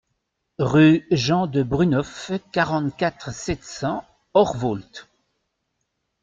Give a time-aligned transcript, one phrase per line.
[0.57, 5.03] Rue Jean de Brunhoff, quarante-quatre, sept cents Orvault